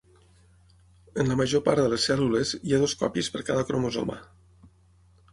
[1.23, 4.17] En la major part de les cèl·lules hi ha dues còpies per cada cromosoma.